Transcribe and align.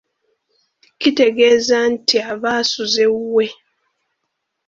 Kitegeeza 0.99 1.77
nti 1.93 2.17
aba 2.31 2.49
asuze 2.61 3.03
wuwe. 3.13 3.45